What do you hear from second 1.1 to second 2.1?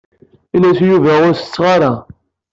ur setteɣ ara.